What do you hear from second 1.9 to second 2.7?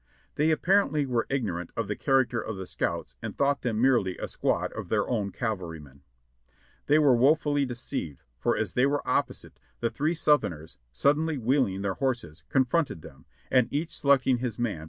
character of the